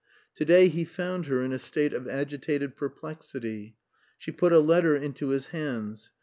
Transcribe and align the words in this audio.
To 0.37 0.45
day 0.45 0.67
he 0.67 0.83
found 0.83 1.27
her 1.27 1.43
in 1.43 1.51
a 1.53 1.59
state 1.59 1.93
of 1.93 2.07
agitated 2.07 2.75
perplexity. 2.75 3.75
She 4.17 4.31
put 4.31 4.51
a 4.51 4.57
letter 4.57 4.95
into 4.95 5.27
his 5.27 5.49
hands. 5.49 6.09